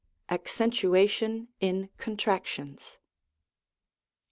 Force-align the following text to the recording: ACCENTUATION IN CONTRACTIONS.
ACCENTUATION 0.29 1.49
IN 1.59 1.89
CONTRACTIONS. 1.99 2.97